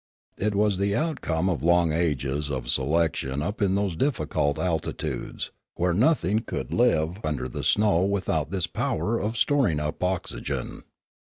It 0.39 0.55
was 0.55 0.79
the 0.79 0.95
outcome 0.95 1.47
of 1.47 1.61
long 1.61 1.93
ages 1.93 2.49
of 2.49 2.69
selection 2.71 3.43
up 3.43 3.61
in 3.61 3.75
those 3.75 3.95
difficult 3.95 4.57
altitudes, 4.57 5.51
where 5.75 5.93
nothing 5.93 6.39
could 6.39 6.73
live 6.73 7.23
under 7.23 7.47
the 7.47 7.63
snow 7.63 8.01
without 8.05 8.49
this 8.49 8.65
power 8.65 9.19
of 9.19 9.37
storing 9.37 9.79
up 9.79 10.03
oxygen. 10.03 10.81